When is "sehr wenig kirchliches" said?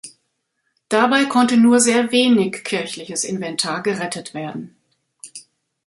1.79-3.23